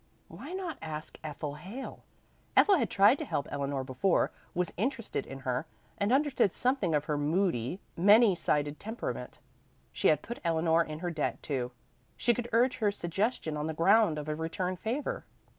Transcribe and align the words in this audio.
Why 0.29 0.51
not 0.53 0.79
ask 0.81 1.19
Ethel 1.23 1.53
Hale? 1.61 2.03
Ethel 2.57 2.77
had 2.79 2.89
tried 2.89 3.19
to 3.19 3.23
help 3.25 3.47
Eleanor 3.51 3.83
before, 3.83 4.31
was 4.55 4.73
interested 4.75 5.27
in 5.27 5.41
her, 5.41 5.67
and 5.95 6.11
understood 6.11 6.51
something 6.51 6.95
of 6.95 7.05
her 7.05 7.19
moody, 7.19 7.79
many 7.95 8.33
sided 8.33 8.79
temperament. 8.79 9.37
She 9.93 10.07
had 10.07 10.23
put 10.23 10.39
Eleanor 10.43 10.83
in 10.83 10.97
her 11.05 11.11
debt 11.11 11.43
too; 11.43 11.71
she 12.17 12.33
could 12.33 12.49
urge 12.51 12.77
her 12.77 12.91
suggestion 12.91 13.55
on 13.55 13.67
the 13.67 13.75
ground 13.75 14.17
of 14.17 14.27
a 14.27 14.33
return 14.33 14.75
favor. 14.75 15.23